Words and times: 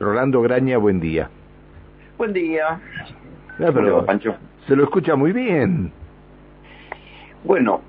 Rolando 0.00 0.42
Graña, 0.42 0.78
buen 0.78 1.00
día. 1.00 1.28
Buen 2.16 2.32
día. 2.32 2.68
Ah, 2.70 2.78
pero 3.56 3.72
¿Cómo 3.72 3.86
le 3.86 3.90
va, 3.92 4.06
Pancho? 4.06 4.34
Se 4.66 4.76
lo 4.76 4.84
escucha 4.84 5.16
muy 5.16 5.32
bien. 5.32 5.92
Bueno, 7.44 7.80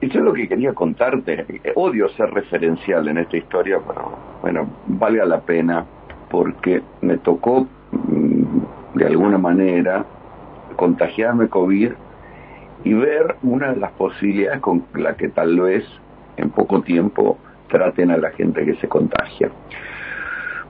yo 0.00 0.20
lo 0.20 0.32
que 0.32 0.48
quería 0.48 0.72
contarte, 0.74 1.46
odio 1.74 2.08
ser 2.10 2.30
referencial 2.30 3.08
en 3.08 3.18
esta 3.18 3.36
historia, 3.36 3.80
pero 3.86 4.16
bueno, 4.40 4.68
valga 4.86 5.24
la 5.24 5.40
pena 5.40 5.84
porque 6.30 6.82
me 7.00 7.18
tocó 7.18 7.66
mm, 7.92 8.98
de 8.98 9.06
alguna 9.06 9.38
manera 9.38 10.04
contagiarme 10.76 11.48
COVID 11.48 11.92
y 12.84 12.92
ver 12.94 13.36
una 13.42 13.72
de 13.72 13.76
las 13.76 13.92
posibilidades 13.92 14.60
con 14.60 14.84
la 14.94 15.16
que 15.16 15.28
tal 15.28 15.60
vez 15.60 15.84
en 16.36 16.50
poco 16.50 16.82
tiempo 16.82 17.38
traten 17.68 18.10
a 18.10 18.16
la 18.16 18.30
gente 18.30 18.64
que 18.64 18.74
se 18.76 18.88
contagia. 18.88 19.50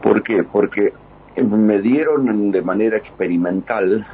¿Por 0.03 0.23
qué? 0.23 0.43
Porque 0.45 0.93
me 1.37 1.81
dieron 1.81 2.51
de 2.51 2.63
manera 2.63 2.97
experimental 2.97 4.07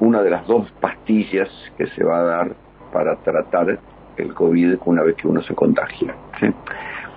una 0.00 0.22
de 0.22 0.30
las 0.30 0.46
dos 0.46 0.70
pastillas 0.80 1.48
que 1.78 1.86
se 1.88 2.04
va 2.04 2.18
a 2.18 2.22
dar 2.24 2.56
para 2.92 3.16
tratar 3.16 3.78
el 4.16 4.34
COVID 4.34 4.78
una 4.84 5.02
vez 5.02 5.16
que 5.16 5.28
uno 5.28 5.42
se 5.42 5.54
contagia. 5.54 6.14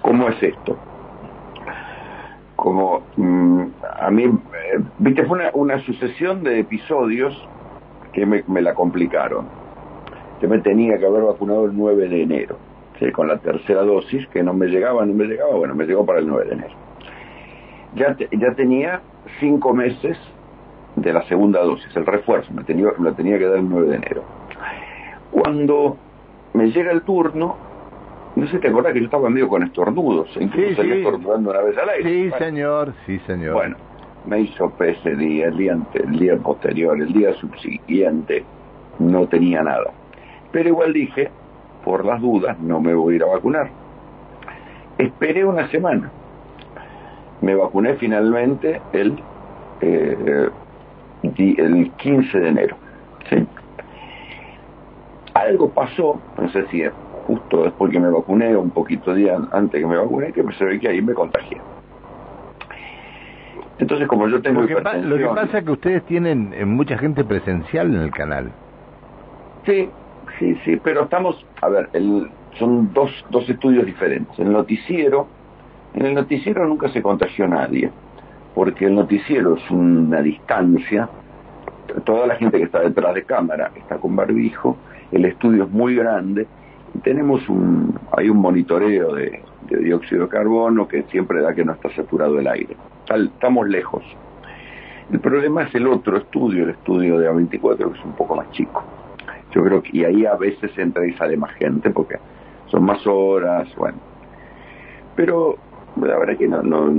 ¿Cómo 0.02 0.30
es 0.30 0.42
esto? 0.42 0.78
Como 2.56 3.04
mm, 3.18 3.64
a 4.00 4.10
mí, 4.10 4.24
eh, 4.24 4.80
viste, 5.00 5.26
fue 5.26 5.50
una, 5.54 5.80
sucesión 5.80 6.44
de 6.44 6.60
episodios 6.60 7.36
que 8.14 8.26
me, 8.26 8.44
me 8.48 8.62
la 8.62 8.74
complicaron. 8.74 9.46
Yo 10.42 10.50
me 10.50 10.60
tenía 10.60 10.98
que 10.98 11.06
haber 11.06 11.24
vacunado 11.24 11.66
el 11.66 11.76
9 11.76 12.10
de 12.10 12.24
enero, 12.24 12.58
¿sí? 13.00 13.12
con 13.12 13.28
la 13.28 13.38
tercera 13.38 13.84
dosis, 13.84 14.28
que 14.28 14.44
no 14.44 14.54
me 14.54 14.68
llegaba, 14.68 15.06
no 15.06 15.14
me 15.14 15.26
llegaba, 15.26 15.56
bueno, 15.56 15.76
me 15.76 15.86
llegó 15.86 16.06
para 16.06 16.20
el 16.20 16.28
9 16.28 16.46
de 16.46 16.54
enero. 16.54 16.87
Ya, 17.98 18.16
te- 18.16 18.30
ya 18.32 18.54
tenía 18.54 19.02
cinco 19.40 19.74
meses 19.74 20.18
de 20.96 21.14
la 21.14 21.22
segunda 21.24 21.62
dosis, 21.62 21.96
el 21.96 22.06
refuerzo, 22.06 22.54
me 22.54 22.64
tenía, 22.64 22.88
me 22.98 23.10
la 23.10 23.16
tenía 23.16 23.38
que 23.38 23.46
dar 23.46 23.58
el 23.60 23.70
9 23.70 23.88
de 23.90 23.96
enero. 23.98 24.24
Cuando 25.32 25.98
me 26.54 26.72
llega 26.72 26.92
el 26.92 27.02
turno, 27.02 27.56
no 28.36 28.48
sé, 28.48 28.60
te 28.60 28.68
acordás 28.68 28.94
que 28.94 29.00
yo 29.00 29.06
estaba 29.06 29.30
medio 29.30 29.48
con 29.48 29.64
estornudos, 29.64 30.30
incluso 30.40 30.70
Sí, 30.70 30.76
salí 30.76 30.92
sí. 30.94 30.98
estornudando 31.00 31.52
una 31.52 31.62
vez 31.62 31.78
al 31.78 31.90
aire. 31.90 32.10
Sí, 32.10 32.30
Bueno, 32.30 32.46
señor, 32.46 32.94
sí, 33.06 33.20
señor. 33.28 33.54
bueno, 33.54 33.76
me 34.26 34.42
hizo 34.42 34.72
ese 34.80 35.16
día, 35.16 35.48
el 35.48 35.58
día, 35.58 35.74
ante- 35.74 36.04
el 36.04 36.20
día 36.20 36.38
posterior, 36.38 37.00
el 37.00 37.14
día 37.14 37.34
subsiguiente, 37.34 38.44
no 39.00 39.28
tenía 39.28 39.62
nada. 39.64 39.92
Pero 40.52 40.70
igual 40.70 40.94
dije, 40.94 41.30
por 41.84 42.06
las 42.06 42.22
dudas, 42.22 42.60
no 42.60 42.80
me 42.80 42.94
voy 42.94 43.14
a 43.14 43.16
ir 43.18 43.24
a 43.24 43.28
vacunar. 43.28 43.70
Esperé 44.98 45.46
una 45.46 45.68
semana. 45.70 46.12
Me 47.42 47.56
vacuné 47.56 47.96
finalmente 47.96 48.82
el, 48.94 49.20
eh, 49.82 50.50
el 51.24 51.92
15 51.98 52.40
de 52.40 52.48
enero. 52.50 52.78
¿sí? 53.30 53.46
Algo 55.34 55.70
pasó, 55.70 56.20
no 56.38 56.50
sé 56.50 56.66
si 56.68 56.82
es 56.82 56.92
justo 57.28 57.64
después 57.64 57.92
que 57.92 58.00
me 58.00 58.10
vacuné 58.10 58.56
o 58.56 58.62
un 58.62 58.72
poquito 58.72 59.14
día 59.14 59.38
antes 59.52 59.82
que 59.82 59.86
me 59.86 59.98
vacuné, 59.98 60.32
que 60.32 60.44
se 60.54 60.66
ve 60.66 60.80
que 60.80 60.88
ahí 60.88 61.02
me 61.02 61.14
contagié. 61.14 61.58
Entonces, 63.80 64.08
como 64.08 64.28
yo 64.28 64.42
tengo 64.42 64.62
lo, 64.62 64.68
que 64.68 64.74
lo 64.74 65.18
que 65.18 65.26
pasa 65.26 65.60
es 65.60 65.66
que 65.66 65.72
ustedes 65.72 66.04
tienen 66.06 66.54
eh, 66.54 66.66
mucha 66.66 66.98
gente 66.98 67.24
presencial 67.24 67.94
en 67.94 68.02
el 68.02 68.12
canal. 68.12 68.52
Sí, 69.66 69.90
sí, 70.40 70.56
sí, 70.66 70.78
pero 70.78 71.04
estamos, 71.04 71.46
a 71.62 71.70
ver, 71.70 71.90
el, 71.94 72.28
son 72.58 72.92
dos, 72.94 73.12
dos 73.30 73.48
estudios 73.48 73.86
diferentes. 73.86 74.38
El 74.40 74.52
noticiero, 74.52 75.28
en 75.98 76.06
el 76.06 76.14
noticiero 76.14 76.68
nunca 76.68 76.90
se 76.90 77.02
contagió 77.02 77.48
nadie, 77.48 77.90
porque 78.54 78.86
el 78.86 78.94
noticiero 78.94 79.56
es 79.56 79.72
una 79.72 80.22
distancia, 80.22 81.10
toda 82.06 82.28
la 82.28 82.36
gente 82.36 82.60
que 82.60 82.66
está 82.66 82.82
detrás 82.82 83.16
de 83.16 83.24
cámara 83.24 83.72
está 83.76 83.98
con 83.98 84.16
barbijo, 84.16 84.78
el 85.12 85.26
estudio 85.26 85.64
es 85.64 85.72
muy 85.72 85.96
grande, 85.96 86.46
y 86.94 87.00
tenemos 87.00 87.50
un, 87.50 88.00
hay 88.16 88.30
un 88.30 88.38
monitoreo 88.38 89.16
de, 89.16 89.42
dióxido 89.72 90.26
de 90.26 90.30
carbono 90.30 90.88
que 90.88 91.02
siempre 91.10 91.42
da 91.42 91.56
que 91.56 91.66
no 91.66 91.74
está 91.74 91.90
saturado 91.96 92.38
el 92.38 92.48
aire. 92.48 92.78
Estamos 93.10 93.68
lejos. 93.68 94.04
El 95.12 95.20
problema 95.20 95.64
es 95.64 95.74
el 95.74 95.88
otro 95.88 96.18
estudio, 96.18 96.66
el 96.66 96.70
estudio 96.70 97.18
de 97.18 97.28
A24, 97.28 97.92
que 97.92 97.98
es 97.98 98.06
un 98.06 98.14
poco 98.14 98.36
más 98.36 98.52
chico. 98.52 98.84
Yo 99.52 99.64
creo 99.64 99.82
que 99.82 99.98
y 99.98 100.04
ahí 100.04 100.28
a 100.28 100.36
veces 100.36 100.78
entra 100.78 101.08
y 101.08 101.14
sale 101.14 101.38
más 101.38 101.56
gente 101.56 101.90
porque 101.90 102.18
son 102.68 102.84
más 102.84 103.06
horas, 103.08 103.68
bueno. 103.76 103.98
Pero 105.16 105.58
la 106.02 106.18
verdad 106.18 106.38
que 106.38 106.48
no, 106.48 106.62
no, 106.62 106.92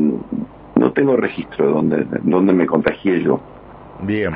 no 0.77 0.93
tengo 0.93 1.17
registro 1.17 1.67
de 1.67 1.73
dónde, 1.73 2.07
dónde 2.23 2.53
me 2.53 2.67
contagié 2.67 3.23
yo. 3.23 3.41
Bien. 4.03 4.35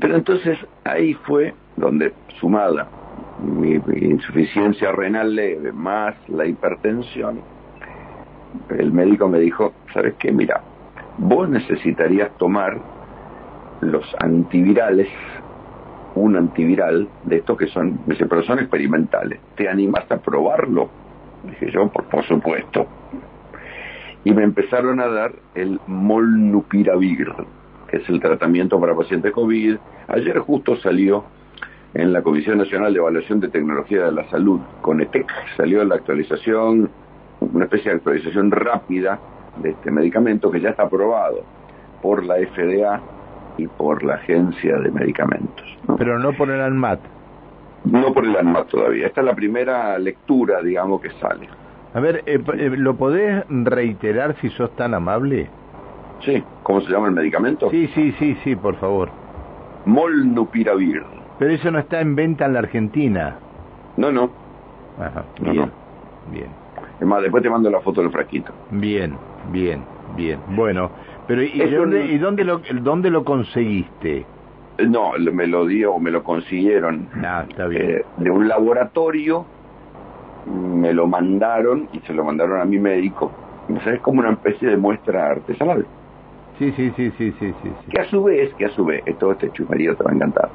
Pero 0.00 0.16
entonces 0.16 0.58
ahí 0.84 1.14
fue 1.14 1.54
donde, 1.76 2.12
sumada 2.40 2.88
mi, 3.42 3.80
insuficiencia 4.00 4.92
renal 4.92 5.34
leve 5.34 5.72
más 5.72 6.14
la 6.28 6.46
hipertensión, 6.46 7.40
el 8.70 8.92
médico 8.92 9.28
me 9.28 9.38
dijo, 9.38 9.72
¿sabes 9.92 10.14
qué? 10.18 10.32
Mira, 10.32 10.60
vos 11.18 11.48
necesitarías 11.48 12.30
tomar 12.38 12.78
los 13.80 14.04
antivirales, 14.20 15.08
un 16.14 16.36
antiviral 16.36 17.08
de 17.24 17.36
estos 17.36 17.56
que 17.56 17.66
son, 17.68 18.00
me 18.06 18.14
dice, 18.14 18.26
pero 18.26 18.42
son 18.42 18.58
experimentales. 18.58 19.40
¿Te 19.56 19.68
animas 19.68 20.10
a 20.10 20.18
probarlo? 20.18 20.88
Dije 21.44 21.70
yo, 21.72 21.88
por, 21.88 22.04
por 22.04 22.24
supuesto. 22.24 22.86
Y 24.24 24.32
me 24.32 24.44
empezaron 24.44 25.00
a 25.00 25.08
dar 25.08 25.32
el 25.54 25.80
molnupiravir, 25.86 27.32
que 27.88 27.96
es 27.98 28.08
el 28.08 28.20
tratamiento 28.20 28.80
para 28.80 28.94
pacientes 28.94 29.32
COVID. 29.32 29.76
Ayer 30.08 30.38
justo 30.38 30.76
salió 30.76 31.24
en 31.94 32.12
la 32.12 32.22
Comisión 32.22 32.58
Nacional 32.58 32.92
de 32.92 33.00
Evaluación 33.00 33.40
de 33.40 33.48
Tecnología 33.48 34.04
de 34.04 34.12
la 34.12 34.28
Salud, 34.30 34.60
con 34.80 35.00
ETEC, 35.00 35.26
salió 35.56 35.84
la 35.84 35.96
actualización, 35.96 36.90
una 37.40 37.64
especie 37.64 37.90
de 37.90 37.96
actualización 37.98 38.50
rápida 38.50 39.18
de 39.56 39.70
este 39.70 39.90
medicamento 39.90 40.50
que 40.50 40.60
ya 40.60 40.70
está 40.70 40.84
aprobado 40.84 41.44
por 42.00 42.24
la 42.24 42.36
FDA 42.36 43.00
y 43.58 43.66
por 43.66 44.02
la 44.02 44.14
Agencia 44.14 44.78
de 44.78 44.90
Medicamentos. 44.90 45.78
¿no? 45.86 45.96
Pero 45.96 46.18
no 46.18 46.32
por 46.32 46.50
el 46.50 46.60
ANMAT. 46.60 47.00
No 47.84 48.12
por 48.14 48.24
el 48.24 48.36
ANMAT 48.36 48.68
todavía. 48.68 49.06
Esta 49.06 49.20
es 49.20 49.26
la 49.26 49.34
primera 49.34 49.98
lectura, 49.98 50.62
digamos, 50.62 51.00
que 51.00 51.10
sale. 51.20 51.48
A 51.94 52.00
ver, 52.00 52.22
eh, 52.26 52.42
eh, 52.58 52.70
¿lo 52.76 52.94
podés 52.96 53.44
reiterar 53.48 54.34
si 54.40 54.48
sos 54.50 54.74
tan 54.76 54.94
amable? 54.94 55.48
Sí, 56.24 56.42
¿cómo 56.62 56.80
se 56.80 56.90
llama 56.90 57.08
el 57.08 57.14
medicamento? 57.14 57.68
Sí, 57.70 57.88
sí, 57.94 58.12
sí, 58.18 58.36
sí, 58.44 58.56
por 58.56 58.76
favor. 58.76 59.10
Molnupiravir. 59.84 61.02
Pero 61.38 61.52
eso 61.52 61.70
no 61.70 61.78
está 61.80 62.00
en 62.00 62.14
venta 62.14 62.46
en 62.46 62.52
la 62.54 62.60
Argentina. 62.60 63.36
No, 63.96 64.10
no. 64.12 64.30
Ajá, 64.98 65.24
No, 65.40 65.50
bien, 65.52 65.66
no. 65.66 66.32
bien, 66.32 66.46
Es 67.00 67.06
más, 67.06 67.20
después 67.22 67.42
te 67.42 67.50
mando 67.50 67.68
la 67.70 67.80
foto 67.80 68.00
del 68.00 68.10
frasquito. 68.10 68.52
bien, 68.70 69.16
bien, 69.50 69.82
bien. 70.16 70.38
Bueno, 70.54 70.90
pero 71.26 71.42
¿y, 71.42 71.58
dónde, 71.70 72.06
y 72.06 72.18
dónde, 72.18 72.44
lo, 72.44 72.60
dónde 72.82 73.10
lo 73.10 73.24
conseguiste? 73.24 74.24
No, 74.78 75.12
me 75.32 75.46
lo 75.46 75.66
dio, 75.66 75.98
me 75.98 76.10
lo 76.10 76.22
consiguieron 76.22 77.08
Ah, 77.24 77.44
está 77.48 77.66
bien. 77.66 77.82
eh, 77.90 78.04
de 78.18 78.30
un 78.30 78.48
laboratorio, 78.48 79.44
me 80.46 80.92
lo 80.92 81.06
mandaron 81.06 81.88
y 81.92 82.00
se 82.00 82.12
lo 82.12 82.24
mandaron 82.24 82.60
a 82.60 82.64
mi 82.64 82.78
médico. 82.78 83.30
Sea, 83.84 83.94
es 83.94 84.00
como 84.00 84.20
una 84.20 84.32
especie 84.32 84.68
de 84.68 84.76
muestra 84.76 85.30
artesanal. 85.30 85.86
Sí, 86.58 86.72
sí, 86.72 86.92
sí, 86.96 87.10
sí, 87.16 87.32
sí, 87.38 87.54
sí. 87.62 87.70
Que 87.90 88.00
a 88.00 88.04
su 88.04 88.22
vez, 88.22 88.52
que 88.54 88.66
a 88.66 88.70
su 88.70 88.84
vez, 88.84 89.02
todo 89.18 89.32
este 89.32 89.50
chumerío 89.52 89.96
te 89.96 90.04
va 90.04 90.10
a 90.10 90.14
encantar. 90.14 90.50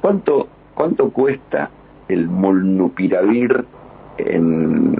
¿Cuánto, 0.00 0.48
cuánto 0.74 1.10
cuesta 1.10 1.70
el 2.08 2.28
molnupiravir 2.28 3.64
en 4.18 4.96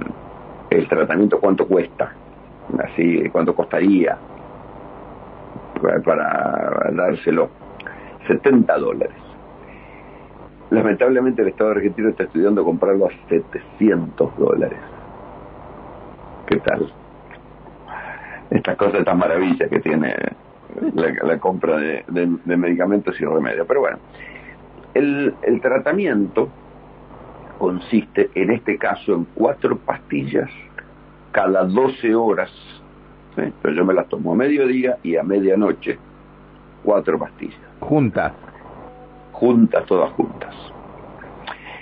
el 0.71 0.89
tratamiento? 0.89 1.41
¿Cuánto 1.41 1.66
cuesta? 1.66 2.12
Así, 2.84 3.28
¿cuánto 3.31 3.55
costaría 3.55 4.16
para, 5.83 6.01
para 6.03 6.91
dárselo? 6.92 7.51
70 8.27 8.78
dólares. 8.78 9.28
Lamentablemente 10.70 11.42
el 11.42 11.48
Estado 11.48 11.70
argentino 11.70 12.10
está 12.10 12.24
estudiando 12.24 12.65
comprarlo 12.65 13.06
a 13.06 13.10
700 13.28 14.36
dólares. 14.36 14.78
¿Qué 16.47 16.56
tal? 16.56 16.92
Estas 18.50 18.76
cosas, 18.76 19.00
estas 19.00 19.16
maravillas 19.16 19.68
que 19.68 19.80
tiene 19.80 20.15
la, 20.94 21.38
compra 21.38 21.78
de, 21.78 22.04
medicamentos 22.56 23.18
y 23.20 23.24
remedios. 23.24 23.66
Pero 23.66 23.80
bueno, 23.80 23.98
el, 24.94 25.60
tratamiento 25.60 26.48
consiste 27.59 28.30
en 28.34 28.50
este 28.50 28.78
caso 28.78 29.14
en 29.14 29.26
cuatro 29.34 29.78
pastillas 29.78 30.50
cada 31.32 31.64
12 31.64 32.14
horas. 32.14 32.50
¿sí? 33.36 33.42
Yo 33.74 33.84
me 33.84 33.94
las 33.94 34.09
tomo 34.09 34.32
a 34.32 34.36
mediodía 34.36 34.98
y 35.03 35.16
a 35.16 35.22
medianoche, 35.22 35.98
cuatro 36.82 37.18
pastillas 37.18 37.59
Juntas. 37.80 38.32
Juntas, 39.38 39.86
todas 39.86 40.12
juntas. 40.12 40.54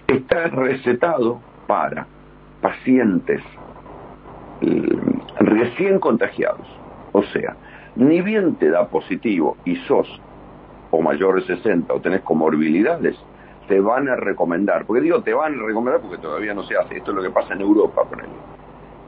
Está 0.07 0.47
recetado 0.49 1.41
para 1.67 2.07
pacientes 2.61 3.43
eh, 4.61 4.99
recién 5.41 5.99
contagiados, 5.99 6.67
o 7.13 7.23
sea, 7.25 7.57
ni 7.97 8.21
bien 8.23 8.57
te 8.57 8.71
da 8.71 8.89
positivo 8.89 9.57
y 9.65 9.77
sos 9.77 10.09
o 10.91 11.03
mayor 11.03 11.37
de 11.37 11.57
60 11.57 11.93
o 11.93 12.01
tenés 12.01 12.23
comorbilidades, 12.23 13.17
te 13.69 13.81
van 13.81 14.09
a 14.09 14.17
recomendar, 14.17 14.87
porque 14.87 15.03
digo 15.03 15.23
te 15.23 15.35
van 15.35 15.59
a 15.59 15.63
recomendar 15.63 16.01
porque 16.01 16.19
todavía 16.19 16.55
no 16.55 16.63
se 16.63 16.77
hace, 16.77 16.99
esto 16.99 17.11
es 17.11 17.17
lo 17.17 17.23
que 17.23 17.31
pasa 17.31 17.55
en 17.55 17.63
Europa, 17.63 18.05
por 18.05 18.19
ejemplo. 18.19 18.41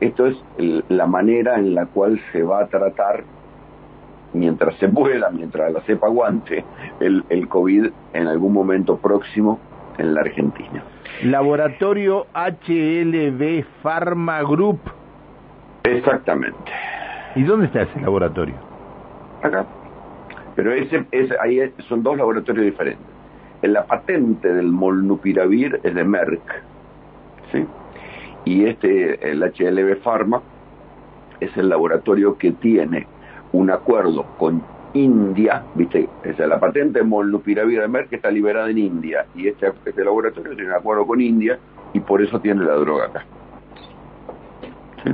Esto 0.00 0.26
es 0.26 0.36
la 0.88 1.06
manera 1.06 1.58
en 1.58 1.74
la 1.74 1.86
cual 1.86 2.20
se 2.32 2.42
va 2.42 2.60
a 2.60 2.66
tratar, 2.68 3.24
mientras 4.32 4.76
se 4.76 4.88
pueda, 4.88 5.30
mientras 5.30 5.72
la 5.72 5.80
cepa 5.82 6.06
aguante, 6.06 6.64
el, 7.00 7.24
el 7.28 7.48
COVID 7.48 7.86
en 8.12 8.26
algún 8.26 8.52
momento 8.52 8.98
próximo 8.98 9.58
en 9.98 10.14
la 10.14 10.20
Argentina. 10.20 10.82
Laboratorio 11.24 12.26
HLB 12.34 13.64
Pharma 13.82 14.42
Group. 14.42 14.80
Exactamente. 15.82 16.70
¿Y 17.34 17.42
dónde 17.42 17.66
está 17.66 17.82
ese 17.82 18.00
laboratorio? 18.00 18.54
Acá. 19.42 19.66
Pero 20.54 20.72
ese, 20.72 21.06
ahí 21.40 21.60
son 21.88 22.02
dos 22.02 22.16
laboratorios 22.16 22.64
diferentes. 22.64 23.06
La 23.62 23.84
patente 23.86 24.52
del 24.52 24.66
molnupiravir 24.66 25.80
es 25.82 25.94
de 25.94 26.04
Merck, 26.04 26.62
¿sí? 27.52 27.64
Y 28.44 28.66
este, 28.66 29.30
el 29.30 29.40
HLB 29.40 30.02
Pharma, 30.02 30.42
es 31.40 31.56
el 31.56 31.68
laboratorio 31.68 32.38
que 32.38 32.52
tiene 32.52 33.06
un 33.52 33.70
acuerdo 33.70 34.24
con 34.38 34.62
India, 34.94 35.64
viste, 35.74 36.08
esa 36.22 36.46
la 36.46 36.58
patente 36.58 37.02
molnupiravir 37.02 37.80
de 37.80 37.88
Merck 37.88 38.12
está 38.12 38.30
liberada 38.30 38.70
en 38.70 38.78
India 38.78 39.26
y 39.34 39.48
este, 39.48 39.72
este 39.84 40.04
laboratorio 40.04 40.54
tiene 40.54 40.70
un 40.70 40.76
acuerdo 40.76 41.06
con 41.06 41.20
India 41.20 41.58
y 41.92 42.00
por 42.00 42.22
eso 42.22 42.40
tiene 42.40 42.64
la 42.64 42.74
droga 42.74 43.06
acá. 43.06 43.24
¿Sí? 45.04 45.10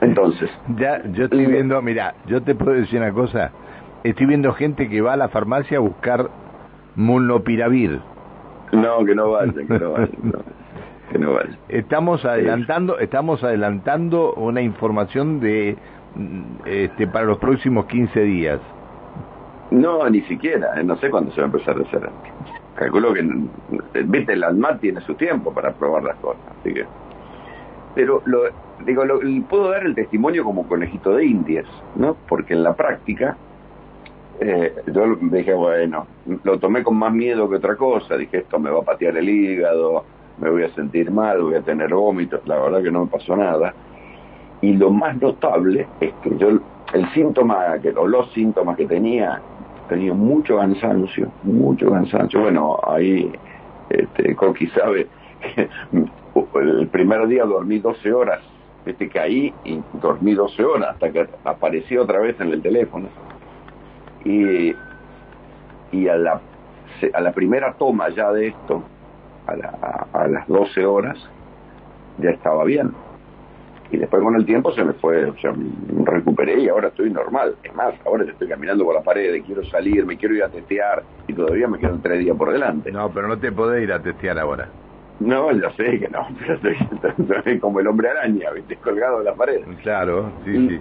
Entonces. 0.00 0.50
Ya, 0.76 1.02
yo 1.12 1.24
estoy 1.24 1.46
viendo, 1.46 1.80
mira, 1.82 2.14
yo 2.26 2.42
te 2.42 2.54
puedo 2.54 2.72
decir 2.72 3.00
una 3.00 3.12
cosa. 3.12 3.52
Estoy 4.04 4.26
viendo 4.26 4.52
gente 4.52 4.88
que 4.88 5.00
va 5.00 5.14
a 5.14 5.16
la 5.16 5.28
farmacia 5.28 5.78
a 5.78 5.80
buscar 5.80 6.30
molnupiravir. 6.94 8.00
No, 8.72 9.04
que 9.04 9.14
no 9.14 9.30
vaya, 9.30 9.52
que 9.52 9.78
no 9.78 9.92
vaya. 9.92 10.08
que 11.10 11.18
no 11.18 11.32
vaya. 11.34 11.58
Estamos 11.68 12.24
adelantando, 12.24 12.98
estamos 12.98 13.42
adelantando 13.44 14.34
una 14.34 14.60
información 14.60 15.40
de 15.40 15.76
este 16.64 17.06
para 17.06 17.26
los 17.26 17.38
próximos 17.38 17.86
15 17.86 18.20
días. 18.20 18.60
No, 19.70 20.08
ni 20.08 20.22
siquiera, 20.22 20.78
eh, 20.80 20.84
no 20.84 20.96
sé 20.96 21.10
cuándo 21.10 21.32
se 21.32 21.40
va 21.40 21.46
a 21.46 21.50
empezar 21.50 21.76
a 21.76 21.82
hacer. 21.82 22.08
Calculo 22.76 23.12
que, 23.14 23.22
viste, 24.04 24.34
el 24.34 24.44
ANMAT 24.44 24.80
tiene 24.80 25.00
su 25.00 25.14
tiempo 25.14 25.52
para 25.52 25.72
probar 25.72 26.04
las 26.04 26.16
cosas, 26.16 26.42
así 26.60 26.74
que... 26.74 26.84
Pero 27.94 28.22
lo, 28.26 28.42
digo, 28.84 29.04
lo, 29.04 29.20
puedo 29.48 29.70
dar 29.70 29.86
el 29.86 29.94
testimonio 29.94 30.44
como 30.44 30.68
conejito 30.68 31.16
de 31.16 31.24
indias, 31.24 31.66
¿no? 31.94 32.16
Porque 32.28 32.52
en 32.52 32.62
la 32.62 32.74
práctica, 32.74 33.36
eh, 34.38 34.74
yo 34.92 35.16
dije, 35.16 35.54
bueno, 35.54 36.06
lo 36.44 36.58
tomé 36.58 36.82
con 36.82 36.96
más 36.96 37.12
miedo 37.12 37.48
que 37.48 37.56
otra 37.56 37.74
cosa, 37.76 38.16
dije, 38.18 38.38
esto 38.38 38.58
me 38.58 38.70
va 38.70 38.80
a 38.80 38.84
patear 38.84 39.16
el 39.16 39.28
hígado, 39.28 40.04
me 40.38 40.50
voy 40.50 40.64
a 40.64 40.68
sentir 40.74 41.10
mal, 41.10 41.40
voy 41.40 41.54
a 41.54 41.62
tener 41.62 41.94
vómitos, 41.94 42.46
la 42.46 42.60
verdad 42.60 42.82
que 42.82 42.90
no 42.90 43.06
me 43.06 43.10
pasó 43.10 43.34
nada. 43.34 43.72
Y 44.66 44.72
lo 44.72 44.90
más 44.90 45.16
notable 45.20 45.86
es 46.00 46.12
que 46.24 46.36
yo, 46.38 46.48
el 46.92 47.08
síntoma, 47.14 47.78
que, 47.80 47.90
o 47.90 48.08
los 48.08 48.32
síntomas 48.32 48.76
que 48.76 48.86
tenía, 48.86 49.40
tenía 49.88 50.12
mucho 50.12 50.56
cansancio, 50.56 51.30
mucho 51.44 51.88
cansancio. 51.88 52.40
Bueno, 52.40 52.76
ahí 52.84 53.30
este, 53.90 54.34
Coqui 54.34 54.66
sabe 54.70 55.06
el 56.56 56.88
primer 56.88 57.28
día 57.28 57.44
dormí 57.44 57.78
12 57.78 58.12
horas 58.12 58.40
este, 58.84 59.08
caí 59.08 59.54
y 59.62 59.80
dormí 60.00 60.34
12 60.34 60.64
horas 60.64 60.90
hasta 60.94 61.12
que 61.12 61.28
aparecí 61.44 61.96
otra 61.96 62.18
vez 62.18 62.40
en 62.40 62.50
el 62.50 62.60
teléfono. 62.60 63.06
Y, 64.24 64.74
y 65.92 66.08
a, 66.08 66.16
la, 66.16 66.40
a 67.12 67.20
la 67.20 67.30
primera 67.30 67.74
toma 67.74 68.08
ya 68.08 68.32
de 68.32 68.48
esto, 68.48 68.82
a, 69.46 70.26
las 70.26 70.48
12 70.48 70.84
horas, 70.84 71.18
ya 72.18 72.30
estaba 72.30 72.64
bien. 72.64 73.05
Y 73.90 73.98
después 73.98 74.22
con 74.22 74.34
el 74.34 74.44
tiempo 74.44 74.72
se 74.72 74.84
me 74.84 74.92
fue, 74.94 75.26
o 75.26 75.36
sea, 75.38 75.52
me 75.52 76.04
recuperé 76.04 76.60
y 76.60 76.68
ahora 76.68 76.88
estoy 76.88 77.10
normal. 77.10 77.54
Es 77.62 77.74
más, 77.74 77.94
ahora 78.04 78.24
estoy 78.24 78.48
caminando 78.48 78.84
por 78.84 78.94
la 78.94 79.02
pared, 79.02 79.42
quiero 79.44 79.64
salir, 79.66 80.04
me 80.04 80.16
quiero 80.16 80.34
ir 80.34 80.42
a 80.42 80.48
testear 80.48 81.02
y 81.28 81.32
todavía 81.32 81.68
me 81.68 81.78
quedan 81.78 82.02
tres 82.02 82.18
días 82.18 82.36
por 82.36 82.52
delante. 82.52 82.90
No, 82.90 83.10
pero 83.10 83.28
no 83.28 83.38
te 83.38 83.52
podés 83.52 83.82
ir 83.84 83.92
a 83.92 84.02
testear 84.02 84.38
ahora. 84.38 84.68
No, 85.20 85.50
ya 85.52 85.70
sé 85.72 85.98
que 85.98 86.08
no, 86.08 86.26
pero 86.38 86.54
estoy, 86.54 87.58
como 87.60 87.80
el 87.80 87.86
hombre 87.86 88.10
araña, 88.10 88.50
¿viste? 88.50 88.76
colgado 88.76 89.20
en 89.20 89.24
la 89.24 89.34
pared. 89.34 89.62
Claro, 89.82 90.30
sí, 90.44 90.68
sí. 90.68 90.80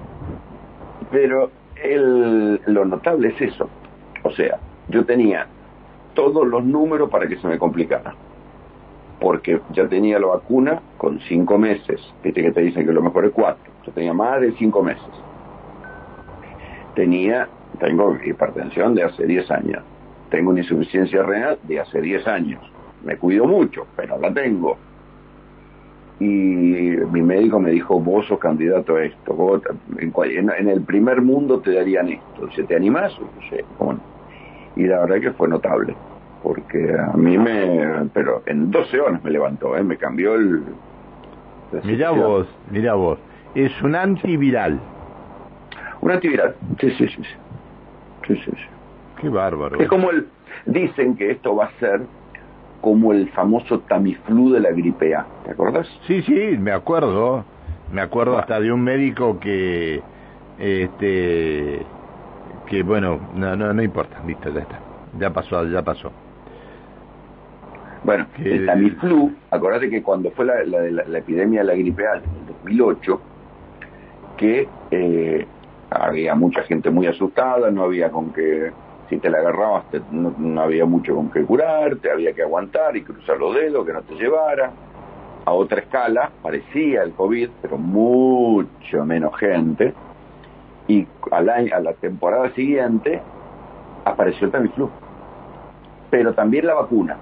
Pero 1.12 1.52
el, 1.82 2.60
lo 2.66 2.86
notable 2.86 3.30
es 3.30 3.42
eso. 3.42 3.70
O 4.24 4.32
sea, 4.32 4.58
yo 4.90 5.06
tenía 5.06 5.48
todos 6.14 6.48
los 6.48 6.64
números 6.64 7.10
para 7.10 7.28
que 7.28 7.38
se 7.38 7.48
me 7.48 7.58
complicara. 7.58 8.14
Porque 9.26 9.60
ya 9.74 9.88
tenía 9.88 10.20
la 10.20 10.28
vacuna 10.28 10.82
con 11.00 11.20
cinco 11.22 11.58
meses. 11.58 12.00
Viste 12.24 12.44
que 12.44 12.52
te 12.52 12.62
dicen 12.62 12.86
que 12.86 12.94
lo 12.94 13.02
mejor 13.02 13.26
es 13.26 13.32
cuatro. 13.32 13.74
Yo 13.84 13.92
tenía 13.92 14.14
más 14.14 14.40
de 14.40 14.52
cinco 14.52 14.84
meses. 14.84 15.02
Tenía, 16.94 17.48
tengo 17.80 18.16
hipertensión 18.24 18.94
de 18.94 19.04
hace 19.04 19.26
diez 19.26 19.50
años. 19.50 19.84
Tengo 20.30 20.52
una 20.52 20.60
insuficiencia 20.60 21.24
renal 21.24 21.58
de 21.64 21.80
hace 21.80 22.02
diez 22.02 22.28
años 22.28 22.62
me 23.06 23.18
cuido 23.18 23.46
mucho, 23.46 23.86
pero 23.96 24.20
la 24.20 24.34
tengo. 24.34 24.78
Y 26.20 26.26
mi 26.26 27.22
médico 27.22 27.60
me 27.60 27.72
dijo, 27.72 28.00
vos 28.00 28.26
sos 28.28 28.40
candidato 28.40 28.96
a 28.96 29.04
esto, 29.04 29.62
en, 30.00 30.70
el 30.70 30.82
primer 30.82 31.22
mundo 31.22 31.60
te 31.60 31.74
darían 31.74 32.10
esto, 32.10 32.50
¿se 32.56 32.64
te 32.64 32.76
animás? 32.76 33.14
Y 34.76 34.84
la 34.84 35.02
verdad 35.02 35.20
que 35.20 35.32
fue 35.32 35.48
notable, 35.48 35.96
porque 36.46 36.96
a 36.96 37.18
mí 37.18 37.40
me, 37.40 38.08
pero 38.14 38.44
en 38.46 38.70
12 38.70 39.00
horas 39.00 39.24
me 39.24 39.32
levantó, 39.32 39.76
¿eh? 39.76 39.84
me 39.84 39.98
cambió 39.98 40.36
el... 40.36 40.62
Mira 41.84 42.12
vos, 42.12 42.48
mira 42.70 42.94
vos, 42.94 43.18
es 43.56 43.72
un 43.82 43.96
antiviral. 43.96 44.80
Un 46.02 46.12
antiviral, 46.12 46.56
sí, 46.80 46.92
sí, 46.92 47.08
sí. 47.08 47.24
Sí, 48.28 48.36
sí, 48.36 48.52
sí. 48.52 48.68
Qué 49.20 49.28
bárbaro. 49.28 49.80
Es 49.80 49.88
como 49.88 50.12
el, 50.12 50.28
dicen 50.68 51.16
que 51.18 51.32
esto 51.32 51.56
va 51.56 51.66
a 51.66 51.72
ser 51.80 52.02
como 52.80 53.12
el 53.12 53.28
famoso 53.32 53.80
Tamiflu 53.80 54.52
de 54.52 54.60
la 54.60 54.70
gripe 54.70 55.16
A, 55.16 55.26
¿te 55.46 55.52
acuerdas? 55.52 55.88
Sí, 56.06 56.22
sí, 56.22 56.58
me 56.60 56.74
acuerdo, 56.74 57.44
me 57.92 58.02
acuerdo 58.02 58.38
hasta 58.38 58.60
de 58.60 58.72
un 58.72 58.84
médico 58.84 59.40
que, 59.40 60.00
este, 60.60 61.82
que 62.68 62.84
bueno, 62.84 63.20
no, 63.34 63.56
no, 63.56 63.74
no 63.74 63.82
importa, 63.82 64.22
listo, 64.28 64.52
ya 64.52 64.60
está, 64.60 64.80
ya 65.18 65.32
pasó, 65.32 65.66
ya 65.66 65.82
pasó. 65.82 66.12
Bueno, 68.06 68.28
el 68.38 68.68
Tamiflu, 68.68 69.32
acordate 69.50 69.90
que 69.90 70.04
cuando 70.04 70.30
fue 70.30 70.46
la, 70.46 70.64
la, 70.64 71.18
epidemia 71.18 71.62
de 71.62 71.66
la 71.66 71.74
gripe 71.74 72.06
A 72.06 72.18
en 72.18 72.24
el 72.24 72.46
2008, 72.64 73.22
que 74.38 74.68
eh, 74.92 75.48
había 75.90 76.36
mucha 76.36 76.62
gente 76.64 76.92
muy 76.92 77.08
asustada, 77.08 77.72
no 77.72 77.82
había 77.84 78.12
con 78.12 78.32
qué 78.32 78.72
si 79.10 79.18
te 79.18 79.30
la 79.30 79.40
agarrabas 79.40 79.86
no, 80.12 80.62
había 80.62 80.86
mucho 80.86 81.16
con 81.16 81.32
qué 81.32 81.44
curarte, 81.44 82.12
había 82.12 82.34
que 82.34 82.44
aguantar 82.44 82.96
y 82.96 83.02
cruzar 83.02 83.40
los 83.40 83.56
dedos, 83.56 83.86
que 83.86 83.94
no 83.94 84.04
te 84.04 84.14
llevara. 84.14 84.72
A 85.46 85.52
otra 85.52 85.80
escala 85.80 86.32
parecía 86.44 87.02
el 87.02 87.14
COVID, 87.14 87.50
pero 87.62 87.78
mucho 87.78 89.04
menos 89.04 89.36
gente. 89.38 89.96
Y 90.88 91.08
a 91.32 91.42
la, 91.42 91.56
a 91.56 91.80
la 91.80 91.94
temporada 91.94 92.52
siguiente 92.52 93.20
apareció 94.06 94.46
el 94.46 94.52
Tamiflu. 94.52 94.92
Pero 96.12 96.34
también 96.34 96.68
la 96.68 96.76
vacuna. 96.76 97.18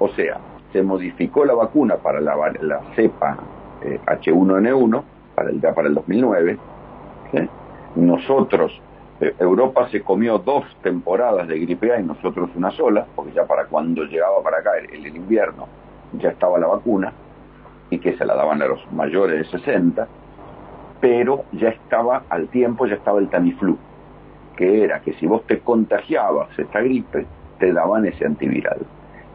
O 0.00 0.08
sea, 0.08 0.38
se 0.72 0.82
modificó 0.82 1.44
la 1.44 1.54
vacuna 1.54 1.96
para 1.96 2.20
la, 2.20 2.34
la 2.60 2.80
cepa 2.96 3.36
H1N1 3.82 4.98
eh, 4.98 5.02
para 5.34 5.50
el, 5.50 5.60
para 5.60 5.88
el 5.88 5.94
2009. 5.94 6.58
Nosotros 7.96 8.72
eh, 9.20 9.34
Europa 9.38 9.88
se 9.90 10.00
comió 10.00 10.38
dos 10.38 10.64
temporadas 10.82 11.46
de 11.46 11.58
gripe 11.58 11.92
A 11.92 12.00
y 12.00 12.02
nosotros 12.02 12.50
una 12.56 12.70
sola, 12.70 13.06
porque 13.14 13.32
ya 13.32 13.44
para 13.44 13.66
cuando 13.66 14.04
llegaba 14.04 14.42
para 14.42 14.58
acá 14.58 14.70
el, 14.78 15.06
el 15.06 15.16
invierno 15.16 15.68
ya 16.14 16.30
estaba 16.30 16.58
la 16.58 16.66
vacuna 16.66 17.12
y 17.90 17.98
que 17.98 18.16
se 18.16 18.24
la 18.24 18.34
daban 18.34 18.62
a 18.62 18.66
los 18.66 18.80
mayores 18.92 19.38
de 19.38 19.58
60, 19.58 20.08
pero 21.00 21.44
ya 21.52 21.68
estaba 21.68 22.24
al 22.28 22.48
tiempo, 22.48 22.86
ya 22.86 22.94
estaba 22.94 23.18
el 23.18 23.28
Tamiflu, 23.28 23.76
que 24.56 24.84
era 24.84 25.00
que 25.00 25.12
si 25.14 25.26
vos 25.26 25.44
te 25.46 25.60
contagiabas 25.60 26.56
esta 26.58 26.80
gripe, 26.80 27.26
te 27.58 27.72
daban 27.72 28.06
ese 28.06 28.24
antiviral. 28.24 28.86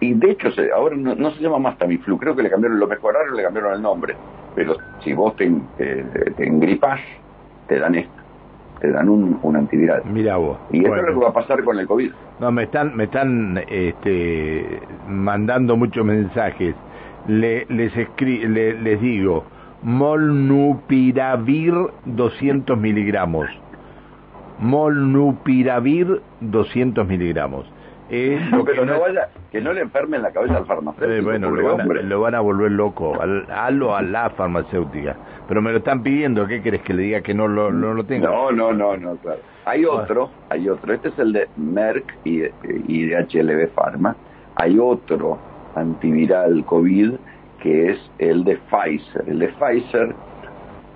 Y 0.06 0.14
de 0.14 0.32
hecho, 0.32 0.50
ahora 0.76 0.96
no, 0.96 1.32
se 1.32 1.42
llama 1.42 1.60
más 1.60 1.78
Tamiflu, 1.78 2.18
creo 2.18 2.36
que 2.36 2.44
le 2.44 2.50
cambiaron, 2.50 2.80
lo 2.80 2.88
mejoraron, 2.88 3.36
le 3.36 3.44
cambiaron 3.44 3.74
el 3.74 3.82
nombre, 3.82 4.16
pero 4.54 4.78
si 5.04 5.14
vos 5.14 5.36
te, 5.36 5.52
te 5.78 6.48
engripas, 6.48 7.00
te 7.68 7.80
dan 7.80 7.96
esto 7.96 8.26
te 8.80 8.92
dan 8.92 9.10
un, 9.10 9.40
un 9.42 9.56
antiviral. 9.56 10.04
Mira 10.06 10.38
vos. 10.38 10.58
Y 10.72 10.84
eso 10.86 10.96
es 10.96 11.02
lo 11.04 11.14
que 11.14 11.20
va 11.20 11.30
a 11.30 11.34
pasar 11.34 11.64
con 11.64 11.80
el 11.80 11.88
COVID. 11.88 12.12
No, 12.40 12.52
me 12.52 12.64
están, 12.64 12.96
me 12.96 13.06
están 13.06 13.64
este, 13.70 14.82
mandando 15.08 15.78
muchos 15.78 16.06
mensajes. 16.06 16.76
Le, 17.28 17.66
les, 17.70 17.96
escri 17.98 18.46
les 18.48 19.02
digo, 19.02 19.46
molnupiravir 19.82 21.74
200 22.06 22.78
miligramos. 22.78 23.48
Molnupiravir 24.60 26.22
200 26.42 27.08
miligramos. 27.08 27.66
pero 28.66 28.86
no 28.86 29.00
vaya, 29.00 29.30
que 29.52 29.62
no 29.62 29.74
le 29.74 29.82
enfermen 29.82 30.22
la 30.22 30.32
cabeza 30.32 30.58
al 30.58 30.66
farmacéutico. 30.66 31.12
Eh, 31.12 31.22
bueno, 31.22 31.50
lo 31.50 31.76
van, 31.76 31.82
a, 31.82 32.02
lo 32.02 32.22
van, 32.22 32.36
a, 32.36 32.40
volver 32.40 32.72
loco, 32.72 33.20
al, 33.20 33.46
a, 33.50 33.66
a 33.66 34.02
la 34.02 34.30
farmacéutica. 34.32 35.16
Pero 35.48 35.62
me 35.62 35.72
lo 35.72 35.78
están 35.78 36.04
pidiendo, 36.04 36.48
¿qué 36.48 36.62
querés 36.62 36.82
que 36.82 36.94
le 36.94 37.04
diga 37.04 37.22
que 37.22 37.34
no 37.34 37.48
lo, 37.48 37.72
no 37.72 37.94
lo 37.94 38.04
tenga? 38.04 38.30
No, 38.30 38.52
no, 38.52 38.74
no, 38.74 38.96
no, 38.98 39.16
claro. 39.18 39.40
Hay 39.66 39.86
otro, 39.86 40.30
hay 40.50 40.70
otro. 40.70 40.94
Este 40.94 41.10
es 41.10 41.20
el 41.20 41.34
de 41.34 41.50
Merck 41.58 42.16
y, 42.24 42.44
y 42.88 43.06
de 43.08 43.18
HLB 43.18 43.74
Pharma. 43.74 44.16
Hay 44.56 44.78
otro 44.80 45.40
antiviral 45.76 46.64
COVID 46.66 47.14
que 47.62 47.92
es 47.92 48.12
el 48.20 48.44
de 48.44 48.58
Pfizer. 48.58 49.24
El 49.28 49.40
de 49.40 49.48
Pfizer 49.48 50.16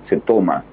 se 0.08 0.18
toma 0.18 0.63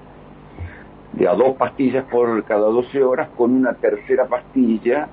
de 1.13 1.27
a 1.27 1.33
dos 1.33 1.55
pastillas 1.57 2.05
por 2.05 2.43
cada 2.43 2.67
12 2.67 3.03
horas 3.03 3.29
con 3.35 3.51
una 3.53 3.73
tercera 3.73 4.27
pastilla 4.27 5.07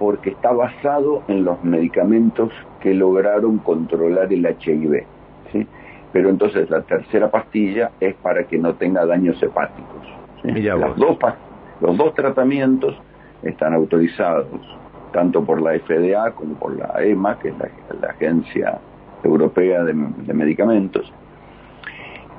porque 0.00 0.30
está 0.30 0.50
basado 0.50 1.22
en 1.28 1.44
los 1.44 1.62
medicamentos 1.62 2.50
que 2.80 2.94
lograron 2.94 3.58
controlar 3.58 4.32
el 4.32 4.46
HIV. 4.46 5.04
¿sí? 5.52 5.66
Pero 6.10 6.30
entonces 6.30 6.70
la 6.70 6.80
tercera 6.80 7.30
pastilla 7.30 7.90
es 8.00 8.14
para 8.14 8.44
que 8.44 8.56
no 8.56 8.74
tenga 8.76 9.04
daños 9.04 9.40
hepáticos. 9.42 10.08
Las 10.42 10.96
dos, 10.96 11.18
los 11.82 11.98
dos 11.98 12.14
tratamientos 12.14 12.96
están 13.42 13.74
autorizados 13.74 14.46
tanto 15.12 15.44
por 15.44 15.60
la 15.60 15.78
FDA 15.78 16.30
como 16.30 16.54
por 16.54 16.78
la 16.78 17.04
EMA, 17.04 17.38
que 17.38 17.48
es 17.48 17.54
la 18.00 18.08
Agencia 18.08 18.78
Europea 19.22 19.84
de, 19.84 19.92
Medicamentos. 19.92 21.12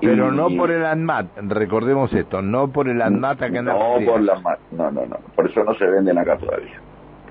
Pero 0.02 0.32
no 0.32 0.50
por 0.50 0.72
el 0.72 0.84
ANMAT, 0.84 1.28
recordemos 1.44 2.12
esto, 2.12 2.42
no 2.42 2.70
por 2.70 2.90
el 2.90 3.04
ANMAT 3.04 3.44
acá 3.44 3.60
en 3.60 3.66
No, 3.66 3.98
por 4.04 4.20
la 4.20 4.34
ANMAT, 4.34 4.60
no, 4.72 4.90
no, 4.90 5.06
no, 5.06 5.18
por 5.36 5.48
eso 5.48 5.64
no 5.64 5.76
se 5.76 5.86
venden 5.86 6.18
acá 6.18 6.38
todavía, 6.38 6.82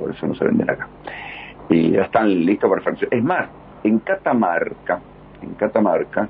por 0.01 0.11
eso 0.11 0.27
no 0.27 0.35
se 0.35 0.45
venden 0.45 0.69
acá. 0.71 0.89
Y 1.69 1.93
ya 1.93 2.03
están 2.03 2.29
listos 2.45 2.69
para 2.69 2.83
fracción. 2.83 3.11
Es 3.13 3.23
más, 3.23 3.49
en 3.85 4.01
Catamarca, 4.01 5.01
en 5.43 5.55
Catamarca, 5.55 6.29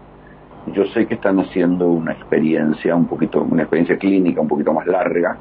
yo 0.74 0.84
sé 0.86 1.06
que 1.06 1.14
están 1.14 1.40
haciendo 1.40 1.88
una 1.88 2.12
experiencia 2.12 2.94
un 2.94 3.06
poquito, 3.06 3.42
una 3.42 3.62
experiencia 3.62 3.96
clínica 3.96 4.40
un 4.40 4.48
poquito 4.48 4.72
más 4.72 4.86
larga, 4.86 5.36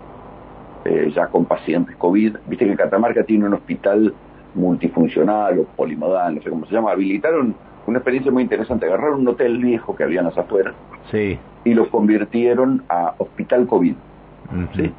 eh, 0.86 1.12
ya 1.13 1.27
con 1.27 1.45
pacientes 1.45 1.95
COVID. 1.98 2.38
Viste 2.48 2.65
que 2.65 2.75
Catamarca 2.75 3.24
tiene 3.24 3.45
un 3.45 3.55
hospital 3.55 4.13
multifuncional 4.55 5.59
o 5.59 5.63
polimodal, 5.65 6.36
no 6.36 6.41
sé 6.41 6.50
cómo 6.50 6.65
se 6.65 6.74
llama, 6.74 6.91
habilitaron 6.91 7.53
una 7.86 7.98
experiencia 7.98 8.31
muy 8.31 8.43
interesante. 8.43 8.86
Agarraron 8.86 9.21
un 9.21 9.27
hotel 9.27 9.57
viejo 9.57 9.95
que 9.95 10.03
habían 10.03 10.25
las 10.25 10.38
afuera 10.38 10.74
sí. 11.12 11.38
y 11.65 11.74
lo 11.74 11.89
convirtieron 11.89 12.83
a 12.88 13.13
hospital 13.17 13.67
COVID. 13.67 13.95
¿sí? 14.75 14.91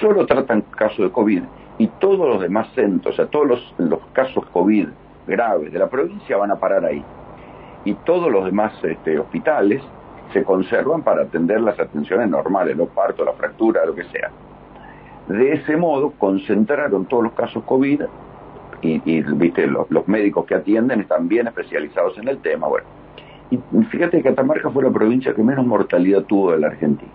Solo 0.00 0.26
tratan 0.26 0.62
casos 0.62 0.98
de 0.98 1.10
COVID 1.10 1.42
y 1.78 1.88
todos 1.88 2.28
los 2.28 2.40
demás 2.40 2.68
centros, 2.74 3.14
o 3.14 3.16
sea, 3.16 3.26
todos 3.26 3.46
los, 3.46 3.74
los, 3.78 4.00
casos 4.12 4.44
COVID 4.52 4.88
graves 5.26 5.72
de 5.72 5.78
la 5.78 5.88
provincia 5.88 6.36
van 6.36 6.50
a 6.50 6.56
parar 6.56 6.84
ahí. 6.84 7.02
Y 7.84 7.94
todos 7.94 8.30
los 8.30 8.44
demás 8.44 8.72
este, 8.84 9.18
hospitales 9.18 9.82
se 10.32 10.44
conservan 10.44 11.02
para 11.02 11.22
atender 11.22 11.60
las 11.60 11.78
atenciones 11.78 12.28
normales, 12.28 12.76
los 12.76 12.88
partos, 12.88 13.26
la 13.26 13.32
fractura, 13.32 13.84
lo 13.84 13.94
que 13.94 14.04
sea. 14.04 14.30
De 15.28 15.54
ese 15.54 15.76
modo, 15.76 16.12
concentraron 16.12 17.06
todos 17.06 17.24
los 17.24 17.32
casos 17.32 17.64
COVID 17.64 18.02
y, 18.82 19.22
viste 19.22 19.66
los, 19.66 19.88
médicos 20.06 20.44
que 20.44 20.54
atienden 20.54 21.00
están 21.00 21.28
bien 21.28 21.46
especializados 21.46 22.18
en 22.18 22.28
el 22.28 22.38
tema. 22.38 22.68
Bueno, 22.68 22.86
y 23.50 23.58
fíjate 23.84 24.18
que 24.18 24.22
Catamarca 24.24 24.70
fue 24.70 24.82
la 24.82 24.90
provincia 24.90 25.34
que 25.34 25.42
menos 25.42 25.66
mortalidad 25.66 26.22
tuvo 26.24 26.52
de 26.52 26.58
la 26.58 26.66
Argentina. 26.68 27.10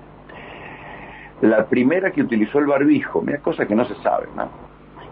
La 1.41 1.65
primera 1.65 2.12
que 2.12 2.22
utilizó 2.22 2.60
el 2.60 2.65
barbijo, 2.65 3.22
mira, 3.22 3.39
cosa 3.39 3.65
que 3.65 3.75
no 3.75 3.86
se 3.86 3.96
sabe, 3.96 4.27
¿no? 4.36 4.50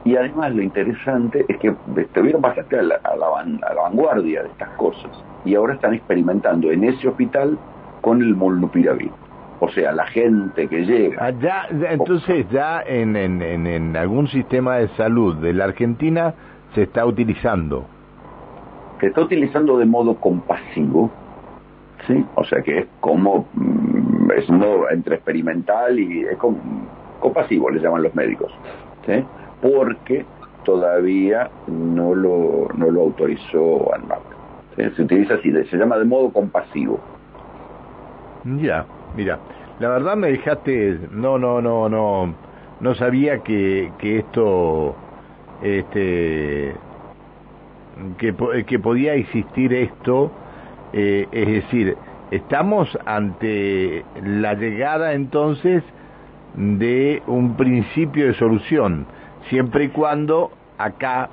Y 0.04 0.16
además 0.16 0.56
lo 0.56 0.62
interesante 0.62 1.46
es 1.48 1.58
que 1.58 1.74
estuvieron 1.98 2.42
bastante 2.42 2.80
a 2.80 2.82
la, 2.82 2.96
a 3.04 3.16
la, 3.16 3.74
vanguardia 3.76 4.44
de 4.44 4.50
estas 4.50 4.70
cosas 4.78 5.12
y 5.44 5.56
ahora 5.56 5.74
están 5.74 5.94
experimentando 5.94 6.72
en 6.72 6.86
ese 6.86 7.10
hospital 7.10 7.58
con 8.02 8.22
el 8.22 8.36
molnupiravir. 8.36 9.12
O 9.60 9.70
sea, 9.70 9.92
la 9.92 10.06
gente 10.08 10.68
que 10.68 10.86
llega. 10.86 11.26
Allá, 11.26 11.64
ah, 11.64 11.88
entonces, 11.90 12.48
ya 12.50 12.82
en, 12.84 13.18
en, 13.18 13.42
en, 13.42 13.98
algún 13.98 14.28
sistema 14.28 14.76
de 14.76 14.88
salud 14.96 15.36
de 15.38 15.52
la 15.52 15.66
Argentina 15.66 16.34
se 16.74 16.84
está 16.84 17.06
utilizando. 17.06 17.86
Se 19.02 19.08
está 19.08 19.22
utilizando 19.22 19.78
de 19.78 19.86
modo 19.86 20.16
compasivo, 20.16 21.12
¿sí? 22.06 22.24
O 22.36 22.44
sea 22.44 22.62
que 22.62 22.80
es 22.80 22.88
como. 23.00 23.48
Es 24.38 24.50
modo 24.50 24.90
entre 24.90 25.16
experimental 25.16 26.00
y. 26.00 26.22
es 26.22 26.38
compasivo, 27.20 27.70
le 27.70 27.80
llaman 27.80 28.04
los 28.04 28.14
médicos, 28.14 28.52
¿sí? 29.06 29.24
Porque 29.62 30.26
todavía 30.64 31.50
no 31.68 32.14
lo, 32.14 32.68
no 32.76 32.92
lo 32.92 33.02
autorizó 33.02 33.94
ANMAP. 33.94 34.22
Se 34.96 35.02
utiliza 35.02 35.34
así, 35.34 35.52
se 35.52 35.78
llama 35.78 35.98
de 35.98 36.06
modo 36.06 36.32
compasivo. 36.32 37.00
Ya. 38.62 38.86
Mira, 39.16 39.40
la 39.80 39.90
verdad 39.90 40.16
me 40.16 40.32
dejaste, 40.32 41.00
no, 41.12 41.40
no, 41.40 41.62
no, 41.62 41.90
no, 41.90 42.34
no 42.80 42.96
sabía 42.96 43.40
que, 43.40 43.92
que 43.98 44.20
esto, 44.20 44.96
este, 45.64 46.76
que, 48.18 48.66
que 48.66 48.80
podía 48.80 49.16
existir 49.16 49.74
esto, 49.74 50.32
eh, 50.94 51.28
es 51.32 51.48
decir, 51.48 51.98
estamos 52.32 52.98
ante 53.06 54.04
la 54.24 54.54
llegada 54.54 55.14
entonces 55.14 55.84
de 56.56 57.22
un 57.28 57.56
principio 57.56 58.28
de 58.28 58.34
solución, 58.34 59.06
siempre 59.50 59.86
y 59.86 59.90
cuando 59.90 60.52
acá 60.78 61.30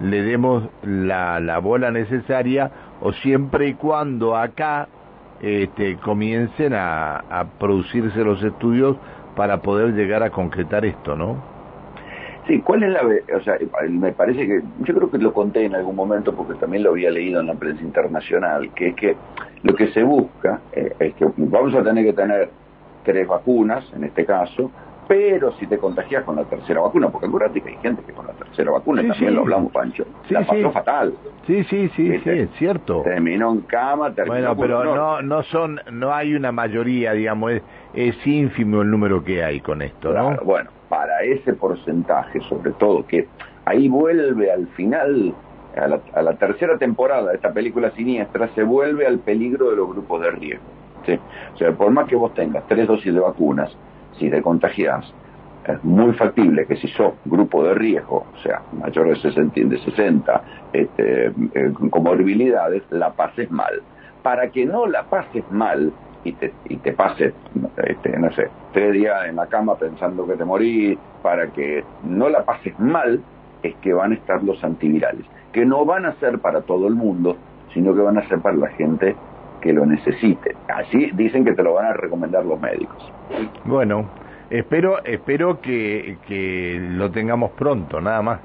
le 0.00 0.22
demos 0.22 0.64
la, 0.82 1.40
la 1.40 1.58
bola 1.58 1.90
necesaria 1.90 2.70
o 3.00 3.12
siempre 3.12 3.68
y 3.68 3.74
cuando 3.74 4.36
acá 4.36 4.88
este, 5.42 5.96
comiencen 5.96 6.72
a, 6.72 7.46
producirse 7.58 8.22
los 8.22 8.42
estudios 8.42 8.96
para 9.34 9.60
poder 9.60 9.92
llegar 9.94 10.22
a 10.22 10.30
concretar 10.30 10.84
esto, 10.84 11.16
¿no? 11.16 11.51
Sí, 12.46 12.60
¿cuál 12.60 12.82
es 12.82 12.90
la... 12.90 13.02
O 13.36 13.40
sea, 13.42 13.56
me 13.88 14.12
parece 14.12 14.46
que... 14.46 14.62
Yo 14.80 14.94
creo 14.94 15.10
que 15.10 15.18
lo 15.18 15.32
conté 15.32 15.64
en 15.64 15.74
algún 15.74 15.94
momento 15.94 16.34
porque 16.34 16.54
también 16.54 16.82
lo 16.82 16.90
había 16.90 17.10
leído 17.10 17.40
en 17.40 17.46
la 17.46 17.54
prensa 17.54 17.82
internacional, 17.82 18.70
que 18.74 18.88
es 18.88 18.96
que 18.96 19.16
lo 19.62 19.74
que 19.74 19.88
se 19.92 20.02
busca 20.02 20.60
eh, 20.72 20.92
es 20.98 21.14
que 21.14 21.26
vamos 21.36 21.74
a 21.74 21.82
tener 21.84 22.04
que 22.04 22.12
tener 22.12 22.50
tres 23.04 23.26
vacunas, 23.28 23.84
en 23.94 24.04
este 24.04 24.24
caso, 24.24 24.70
pero 25.08 25.52
si 25.58 25.66
te 25.66 25.78
contagias 25.78 26.24
con 26.24 26.36
la 26.36 26.44
tercera 26.44 26.80
vacuna, 26.80 27.08
porque 27.08 27.26
acuérdate 27.26 27.60
que 27.60 27.70
hay 27.70 27.76
gente 27.78 28.02
que 28.02 28.12
con 28.12 28.26
la 28.26 28.32
tercera 28.32 28.70
vacuna, 28.70 29.02
también 29.06 29.34
lo 29.34 29.42
hablamos, 29.42 29.72
Pancho, 29.72 30.04
sí, 30.28 30.34
la 30.34 30.46
pasó 30.46 30.70
fatal. 30.70 31.14
Sí, 31.46 31.64
sí, 31.64 31.88
sí, 31.96 32.18
sí, 32.20 32.30
es 32.30 32.50
cierto. 32.58 33.02
Terminó 33.02 33.52
en 33.52 33.60
cama, 33.62 34.14
terminó 34.14 34.54
Bueno, 34.54 34.56
pero 34.56 34.94
no, 34.94 35.22
no 35.22 35.42
son, 35.44 35.80
no 35.90 36.12
hay 36.14 36.34
una 36.34 36.52
mayoría, 36.52 37.12
digamos, 37.12 37.52
es, 37.52 37.62
es 37.94 38.26
ínfimo 38.26 38.82
el 38.82 38.90
número 38.90 39.24
que 39.24 39.42
hay 39.42 39.60
con 39.60 39.82
esto, 39.82 40.12
¿no? 40.12 40.36
bueno, 40.44 40.70
para 40.88 41.22
ese 41.22 41.52
porcentaje, 41.54 42.40
sobre 42.48 42.70
todo, 42.72 43.06
que 43.06 43.26
ahí 43.64 43.88
vuelve 43.88 44.52
al 44.52 44.68
final, 44.68 45.34
a 45.76 45.88
la, 45.88 46.00
a 46.14 46.22
la 46.22 46.34
tercera 46.34 46.78
temporada 46.78 47.30
de 47.30 47.36
esta 47.36 47.52
película 47.52 47.90
siniestra, 47.92 48.48
se 48.54 48.62
vuelve 48.62 49.06
al 49.06 49.18
peligro 49.18 49.70
de 49.70 49.76
los 49.76 49.88
grupos 49.88 50.20
de 50.22 50.30
riesgo. 50.30 50.64
¿sí? 51.06 51.18
O 51.54 51.58
sea, 51.58 51.72
por 51.72 51.90
más 51.90 52.06
que 52.06 52.16
vos 52.16 52.32
tengas 52.34 52.66
tres 52.68 52.86
dosis 52.86 53.12
de 53.12 53.20
vacunas, 53.20 53.76
si 54.18 54.30
te 54.30 54.42
contagias, 54.42 55.12
es 55.66 55.84
muy 55.84 56.12
factible 56.14 56.66
que 56.66 56.76
si 56.76 56.88
sos 56.88 57.14
grupo 57.24 57.62
de 57.64 57.74
riesgo, 57.74 58.26
o 58.34 58.38
sea, 58.42 58.62
mayor 58.72 59.08
de 59.08 59.16
60, 59.16 59.60
de 59.60 59.78
60 59.78 60.42
este, 60.72 61.26
eh, 61.26 61.72
comorbilidades, 61.90 62.82
la 62.90 63.12
pases 63.12 63.50
mal. 63.50 63.82
Para 64.22 64.50
que 64.50 64.66
no 64.66 64.86
la 64.86 65.04
pases 65.04 65.44
mal 65.50 65.92
y 66.24 66.32
te, 66.32 66.52
y 66.68 66.76
te 66.76 66.92
pases, 66.92 67.34
este, 67.84 68.18
no 68.18 68.32
sé, 68.32 68.48
tres 68.72 68.92
días 68.92 69.26
en 69.28 69.36
la 69.36 69.46
cama 69.46 69.76
pensando 69.76 70.26
que 70.26 70.34
te 70.34 70.44
morís, 70.44 70.98
para 71.22 71.48
que 71.48 71.84
no 72.04 72.28
la 72.28 72.44
pases 72.44 72.78
mal, 72.78 73.20
es 73.62 73.74
que 73.76 73.92
van 73.92 74.12
a 74.12 74.14
estar 74.14 74.42
los 74.42 74.62
antivirales, 74.64 75.24
que 75.52 75.64
no 75.64 75.84
van 75.84 76.06
a 76.06 76.14
ser 76.14 76.38
para 76.40 76.62
todo 76.62 76.88
el 76.88 76.94
mundo, 76.94 77.36
sino 77.72 77.94
que 77.94 78.00
van 78.00 78.18
a 78.18 78.28
ser 78.28 78.40
para 78.40 78.56
la 78.56 78.68
gente 78.68 79.16
que 79.62 79.72
lo 79.72 79.86
necesite. 79.86 80.54
Así 80.68 81.10
dicen 81.14 81.44
que 81.44 81.52
te 81.52 81.62
lo 81.62 81.74
van 81.74 81.86
a 81.86 81.92
recomendar 81.94 82.44
los 82.44 82.60
médicos. 82.60 83.10
Bueno, 83.64 84.10
espero 84.50 85.02
espero 85.04 85.60
que, 85.60 86.18
que 86.26 86.78
lo 86.92 87.10
tengamos 87.10 87.52
pronto, 87.52 88.00
nada 88.00 88.20
más. 88.20 88.40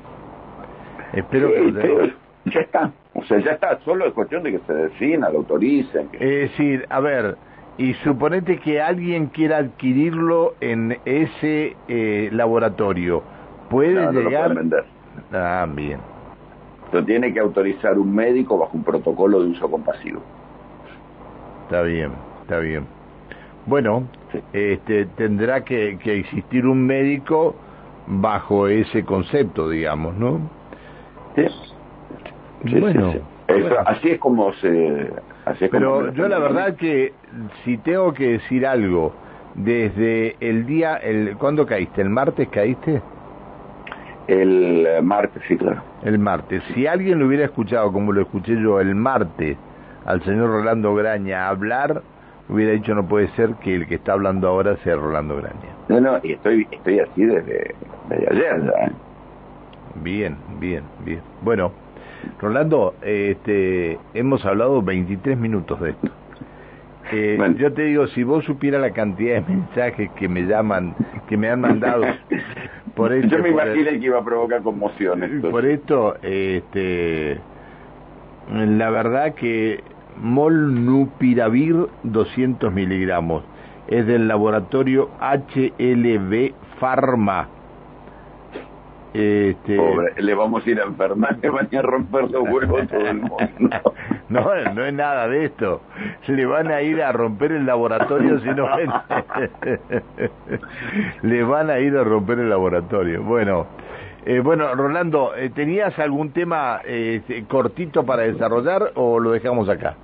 Espero 1.14 1.50
que 1.50 2.14
ya 2.46 2.62
está, 2.62 2.92
o 3.14 3.24
sea, 3.24 3.40
ya 3.40 3.52
está, 3.52 3.80
solo 3.80 4.06
es 4.06 4.14
cuestión 4.14 4.44
de 4.44 4.52
que 4.52 4.60
se 4.60 4.74
defina, 4.74 5.30
lo 5.30 5.40
autoricen. 5.40 6.10
Es 6.14 6.52
decir, 6.52 6.86
a 6.90 7.00
ver, 7.00 7.36
y 7.78 7.94
suponete 7.96 8.60
que 8.60 8.82
alguien 8.82 9.28
quiera 9.28 9.58
adquirirlo 9.58 10.56
en 10.62 10.98
ese 11.06 11.76
eh, 11.88 12.30
laboratorio, 12.32 13.24
¿puede 13.70 14.12
llegar? 14.14 14.50
Lo 14.50 14.56
vender. 14.56 14.86
Ah, 15.34 15.68
bien. 15.70 16.00
Lo 16.92 17.04
tiene 17.04 17.34
que 17.34 17.40
autorizar 17.40 17.98
un 17.98 18.16
médico 18.16 18.58
bajo 18.58 18.78
un 18.78 18.84
protocolo 18.84 19.44
de 19.44 19.50
uso 19.50 19.70
compasivo. 19.70 20.22
Está 21.68 21.82
bien. 21.82 22.12
está 22.44 22.60
bien. 22.60 22.86
Bueno, 23.66 24.08
este, 24.54 25.06
tendrá 25.18 25.66
que, 25.66 25.98
que 26.02 26.20
existir 26.20 26.66
un 26.66 26.86
médico 26.86 27.56
bajo 28.08 28.70
ese 28.70 29.04
concepto, 29.04 29.68
digamos, 29.68 30.16
¿no? 30.16 30.40
Sí. 31.36 32.80
bueno, 32.80 33.14
así 33.86 34.12
es 34.12 34.20
como 34.20 34.54
se... 34.54 35.12
Pero 35.70 36.14
yo 36.14 36.30
la 36.30 36.40
verdad 36.40 36.76
que 36.78 37.12
si 37.66 37.78
tengo 37.80 38.14
que 38.14 38.32
decir 38.32 38.66
algo, 38.66 39.14
desde 39.56 40.38
el 40.40 40.66
día, 40.66 40.96
el, 40.96 41.36
¿cuándo 41.38 41.66
caíste? 41.66 42.02
¿El 42.02 42.10
martes 42.10 42.48
caíste? 42.48 43.02
El 44.28 44.88
martes, 45.04 45.44
sí, 45.50 45.58
claro. 45.58 45.82
El 46.04 46.18
martes. 46.18 46.64
Si 46.74 46.88
alguien 46.88 47.20
lo 47.20 47.28
hubiera 47.28 47.44
escuchado 47.44 47.92
como 47.92 48.14
lo 48.14 48.22
escuché 48.22 48.58
yo 48.62 48.80
el 48.80 48.96
martes 48.96 49.58
al 50.08 50.24
señor 50.24 50.50
Rolando 50.50 50.96
Graña 50.96 51.50
hablar, 51.50 52.02
hubiera 52.50 52.72
dicho 52.72 52.96
no 52.96 53.08
puede 53.08 53.28
ser 53.36 53.56
que 53.56 53.76
el 53.76 53.88
que 53.88 53.96
está 53.96 54.14
hablando 54.14 54.48
ahora 54.48 54.78
sea 54.78 54.96
Rolando 54.96 55.36
Graña. 55.36 55.76
No, 55.90 56.00
no, 56.00 56.20
y 56.24 56.32
estoy, 56.32 56.66
estoy 56.72 57.00
así 57.00 57.26
desde, 57.26 57.76
desde 58.10 58.28
ayer 58.32 58.64
ya. 58.64 58.86
¿eh? 58.86 58.92
Bien, 60.02 60.38
bien, 60.60 60.84
bien. 61.04 61.20
Bueno, 61.42 61.74
Rolando, 62.40 62.96
este, 63.02 64.00
hemos 64.14 64.46
hablado 64.46 64.82
23 64.82 65.38
minutos 65.38 65.80
de 65.82 65.90
esto. 65.90 66.08
Eh, 67.12 67.38
Yo 67.58 67.74
te 67.74 67.84
digo, 67.84 68.08
si 68.08 68.24
vos 68.24 68.46
supieras 68.46 68.82
la 68.82 68.92
cantidad 68.92 69.42
de 69.42 69.56
mensajes 69.56 70.10
que 70.12 70.30
me 70.30 70.44
llaman, 70.44 70.96
que 71.28 71.36
me 71.36 71.50
han 71.50 71.62
mandado 71.62 72.04
por 72.96 73.12
esto, 73.12 73.38
Yo 73.38 73.44
me 73.44 73.50
imaginé 73.50 73.92
que 74.00 74.06
iba 74.06 74.20
a 74.20 74.24
provocar 74.24 74.62
conmociones. 74.62 75.42
Por 75.42 75.66
esto, 75.66 76.16
este, 76.22 77.40
la 78.50 78.90
verdad 78.90 79.34
que 79.36 79.84
Molnupiravir 80.22 81.88
200 82.04 82.74
miligramos 82.74 83.44
es 83.88 84.06
del 84.06 84.28
laboratorio 84.28 85.10
HLB 85.20 86.54
Pharma 86.80 87.50
este... 89.18 89.78
Pobre, 89.78 90.14
le 90.22 90.36
vamos 90.36 90.66
a 90.66 90.70
ir 90.70 90.80
a 90.80 90.84
enfermar, 90.84 91.38
le 91.42 91.50
van 91.50 91.68
a 91.76 91.82
romper 91.82 92.30
los 92.30 92.48
huevos 92.50 92.88
todo 92.88 93.08
el 93.08 93.22
mundo. 93.22 93.38
No, 94.30 94.44
no 94.74 94.84
es 94.84 94.94
nada 94.94 95.30
de 95.30 95.46
esto. 95.46 95.82
Le 96.28 96.46
van 96.46 96.70
a 96.70 96.82
ir 96.82 97.02
a 97.02 97.14
romper 97.14 97.54
el 97.54 97.66
laboratorio 97.66 98.40
si 98.42 98.50
no 98.50 98.68
Le 101.24 101.44
van 101.44 101.70
a 101.70 101.80
ir 101.80 101.96
a 101.96 102.04
romper 102.04 102.40
el 102.40 102.50
laboratorio. 102.50 103.24
Bueno, 103.24 103.68
eh, 104.26 104.42
bueno, 104.42 104.76
Rolando, 104.76 105.34
eh, 105.34 105.50
¿tenías 105.50 105.98
algún 105.98 106.34
tema 106.34 106.82
eh, 106.84 107.46
cortito 107.48 108.06
para 108.06 108.24
desarrollar 108.24 108.92
o 108.96 109.22
lo 109.22 109.32
dejamos 109.32 109.70
acá? 109.70 109.96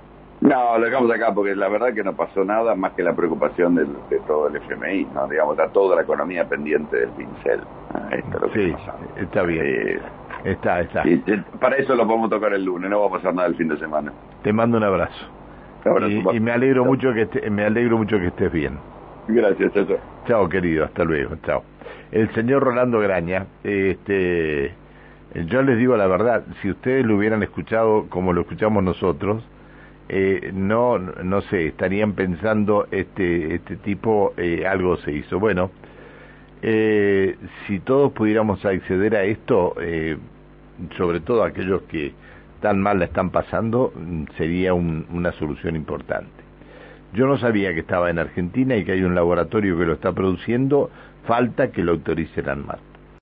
No, 0.44 0.76
lo 0.76 0.84
dejamos 0.84 1.10
acá 1.10 1.32
porque 1.32 1.56
la 1.56 1.70
verdad 1.70 1.94
que 1.94 2.04
no 2.04 2.12
pasó 2.14 2.44
nada 2.44 2.74
más 2.74 2.92
que 2.92 3.02
la 3.02 3.14
preocupación 3.14 3.76
de, 3.76 3.86
todo 4.26 4.48
el 4.48 4.56
FMI, 4.56 5.06
¿no? 5.14 5.26
Digamos, 5.26 5.58
está 5.58 5.72
toda 5.72 5.96
la 5.96 6.02
economía 6.02 6.46
pendiente 6.46 6.98
del 6.98 7.08
pincel. 7.12 7.60
Ah, 7.94 8.10
sí, 8.52 8.74
está 9.16 9.42
bien. 9.44 10.02
está, 10.44 10.82
está. 10.82 11.02
para 11.58 11.76
eso 11.76 11.94
lo 11.96 12.06
podemos 12.06 12.28
tocar 12.28 12.52
el 12.52 12.62
lunes, 12.62 12.90
no 12.90 13.00
va 13.00 13.06
a 13.06 13.10
pasar 13.10 13.34
nada 13.34 13.48
el 13.48 13.54
fin 13.54 13.68
de 13.68 13.78
semana. 13.78 14.12
Te 14.42 14.52
mando 14.52 14.76
un 14.76 14.84
abrazo. 14.84 15.30
y, 16.34 16.40
me 16.40 16.52
alegro 16.52 16.84
mucho 16.84 17.14
que 17.14 17.50
me 17.50 17.64
alegro 17.64 17.96
mucho 17.96 18.18
que 18.18 18.26
estés 18.26 18.52
bien. 18.52 18.78
Gracias, 19.28 19.72
chao. 19.72 19.86
Chao, 20.26 20.48
querido, 20.50 20.84
hasta 20.84 21.04
luego, 21.04 21.36
chao. 21.46 21.62
El 22.12 22.30
señor 22.34 22.62
Rolando 22.62 23.00
Graña, 23.00 23.46
este, 23.62 24.74
yo 25.46 25.62
les 25.62 25.78
digo 25.78 25.96
la 25.96 26.06
verdad, 26.06 26.44
si 26.60 26.68
ustedes 26.68 27.06
lo 27.06 27.16
hubieran 27.16 27.42
escuchado 27.42 28.10
como 28.10 28.34
lo 28.34 28.42
escuchamos 28.42 28.82
nosotros, 28.82 29.42
eh, 30.08 30.50
no, 30.52 30.98
no 30.98 31.40
sé, 31.42 31.68
estarían 31.68 32.12
pensando 32.12 32.86
este, 32.90 33.54
este 33.54 33.76
tipo 33.76 34.34
eh, 34.36 34.66
algo 34.66 34.96
se 34.98 35.12
hizo. 35.12 35.38
Bueno, 35.38 35.70
eh, 36.62 37.36
si 37.66 37.80
todos 37.80 38.12
pudiéramos 38.12 38.64
acceder 38.64 39.16
a 39.16 39.24
esto, 39.24 39.74
eh, 39.80 40.16
sobre 40.96 41.20
todo 41.20 41.44
aquellos 41.44 41.82
que 41.82 42.12
tan 42.60 42.80
mal 42.80 42.98
la 42.98 43.06
están 43.06 43.30
pasando, 43.30 43.92
sería 44.36 44.72
una 44.72 45.32
solución 45.32 45.76
importante. 45.76 46.30
Yo 47.12 47.26
no 47.26 47.36
sabía 47.36 47.74
que 47.74 47.80
estaba 47.80 48.10
en 48.10 48.18
Argentina 48.18 48.76
y 48.76 48.84
que 48.84 48.92
hay 48.92 49.02
un 49.02 49.14
laboratorio 49.14 49.78
que 49.78 49.84
lo 49.84 49.92
está 49.92 50.12
produciendo, 50.12 50.90
falta 51.26 51.70
que 51.70 51.84
lo 51.84 51.92
autoricen 51.92 52.66
más. 52.66 52.78